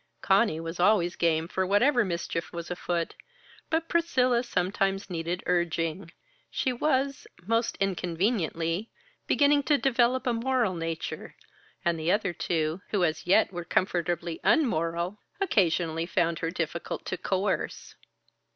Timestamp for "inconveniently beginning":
7.79-9.61